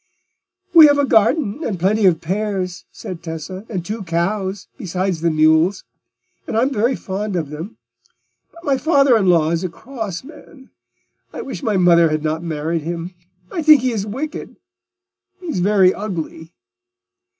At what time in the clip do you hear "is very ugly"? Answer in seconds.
15.45-16.51